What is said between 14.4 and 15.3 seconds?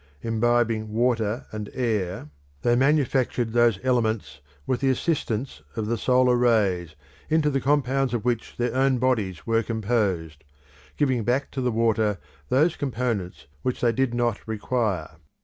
require.